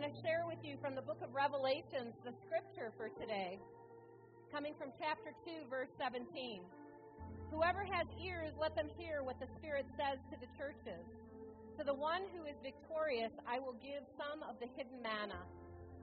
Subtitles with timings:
[0.00, 3.60] want to share with you from the book of Revelations the scripture for today,
[4.48, 6.64] coming from chapter 2, verse 17.
[7.52, 11.04] Whoever has ears, let them hear what the Spirit says to the churches.
[11.76, 15.44] To the one who is victorious, I will give some of the hidden manna.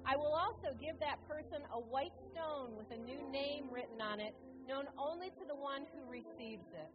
[0.05, 4.21] I will also give that person a white stone with a new name written on
[4.21, 4.37] it,
[4.69, 6.91] known only to the one who receives it.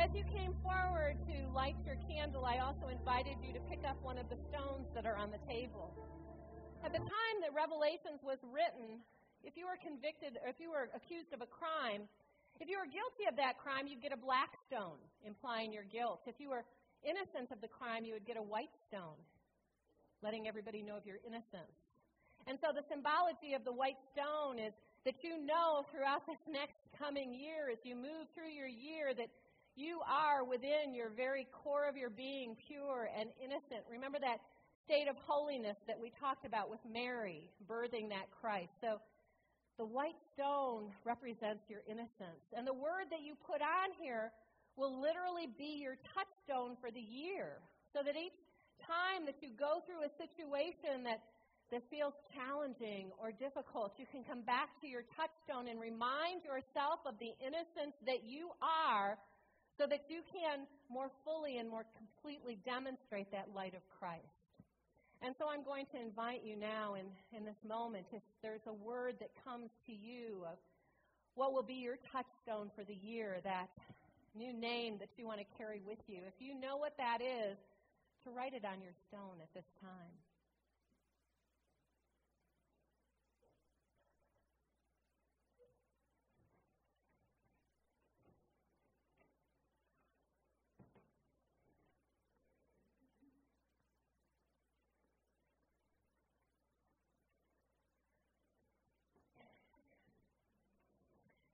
[0.00, 4.00] As you came forward to light your candle, I also invited you to pick up
[4.00, 5.92] one of the stones that are on the table.
[6.80, 9.04] At the time that Revelations was written,
[9.44, 12.08] if you were convicted or if you were accused of a crime,
[12.64, 16.24] if you were guilty of that crime, you'd get a black stone, implying your guilt.
[16.24, 16.64] If you were
[17.04, 19.20] innocent of the crime, you would get a white stone,
[20.24, 21.76] letting everybody know of your innocence.
[22.48, 24.72] And so the symbology of the white stone is
[25.04, 29.28] that you know throughout this next coming year, as you move through your year, that
[29.80, 33.80] you are within your very core of your being pure and innocent.
[33.88, 34.44] Remember that
[34.84, 38.68] state of holiness that we talked about with Mary birthing that Christ.
[38.84, 39.00] So
[39.80, 42.44] the white stone represents your innocence.
[42.52, 44.28] And the word that you put on here
[44.76, 47.56] will literally be your touchstone for the year.
[47.96, 48.36] So that each
[48.84, 51.24] time that you go through a situation that,
[51.72, 57.00] that feels challenging or difficult, you can come back to your touchstone and remind yourself
[57.08, 59.16] of the innocence that you are
[59.80, 64.28] so that you can more fully and more completely demonstrate that light of Christ.
[65.24, 68.76] And so I'm going to invite you now in, in this moment, if there's a
[68.76, 70.60] word that comes to you of
[71.34, 73.72] what will be your touchstone for the year, that
[74.36, 77.56] new name that you want to carry with you, if you know what that is,
[78.24, 80.12] to write it on your stone at this time.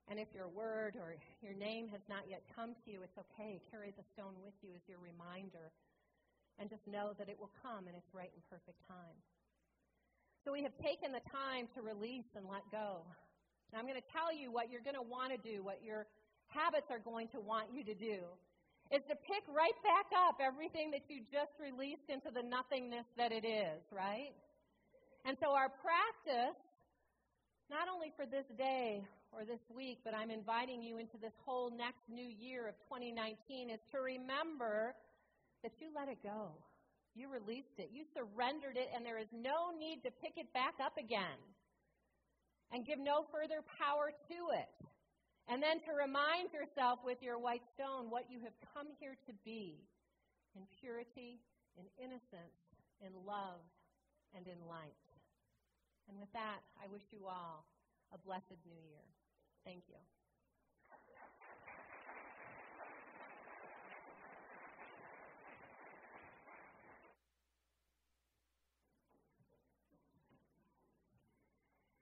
[0.06, 3.58] And if your word or your name has not yet come to you, it's okay.
[3.70, 5.74] Carry the stone with you as your reminder.
[6.58, 9.18] And just know that it will come in its right and perfect time.
[10.46, 13.02] So we have taken the time to release and let go.
[13.74, 16.06] Now I'm going to tell you what you're going to want to do, what your
[16.46, 18.22] habits are going to want you to do,
[18.94, 23.34] is to pick right back up everything that you just released into the nothingness that
[23.34, 24.30] it is, right?
[25.26, 26.54] And so our practice,
[27.70, 29.02] not only for this day
[29.34, 33.70] or this week, but I'm inviting you into this whole next new year of 2019
[33.70, 34.94] is to remember
[35.62, 36.54] that you let it go.
[37.16, 37.90] You released it.
[37.90, 41.40] You surrendered it, and there is no need to pick it back up again
[42.70, 44.70] and give no further power to it.
[45.48, 49.32] And then to remind yourself with your white stone what you have come here to
[49.46, 49.78] be
[50.54, 51.38] in purity,
[51.78, 52.58] in innocence,
[53.00, 53.62] in love,
[54.34, 55.05] and in light.
[56.08, 57.66] And with that, I wish you all
[58.12, 59.06] a blessed new year.
[59.64, 59.98] Thank you.